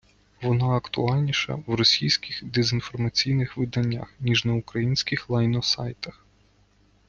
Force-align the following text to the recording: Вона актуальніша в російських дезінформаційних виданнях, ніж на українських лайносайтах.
Вона 0.41 0.65
актуальніша 0.67 1.55
в 1.67 1.75
російських 1.75 2.45
дезінформаційних 2.45 3.57
виданнях, 3.57 4.13
ніж 4.19 4.45
на 4.45 4.53
українських 4.53 5.29
лайносайтах. 5.29 6.25